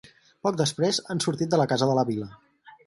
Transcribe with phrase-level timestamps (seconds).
[0.47, 2.31] Poc després han sortit de la casa de la vila.